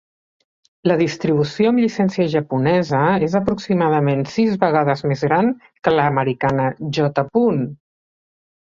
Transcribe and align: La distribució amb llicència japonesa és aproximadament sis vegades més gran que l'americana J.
La 0.91 0.95
distribució 1.01 1.71
amb 1.73 1.81
llicència 1.83 2.27
japonesa 2.37 3.03
és 3.29 3.37
aproximadament 3.41 4.25
sis 4.39 4.59
vegades 4.67 5.07
més 5.13 5.25
gran 5.31 5.55
que 5.67 5.97
l'americana 5.99 6.71
J. 7.01 7.27